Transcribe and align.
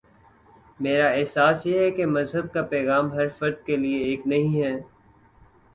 میرا 0.79 1.09
احساس 1.09 1.65
یہ 1.65 1.79
ہے 1.79 1.91
کہ 1.91 2.05
مذہب 2.05 2.51
کا 2.53 2.61
پیغام 2.63 3.13
ہر 3.13 3.27
فرد 3.29 3.63
کے 3.65 3.75
لیے 3.77 3.99
ایک 4.03 4.27
نہیں 4.27 4.61
ہے۔ 4.63 4.75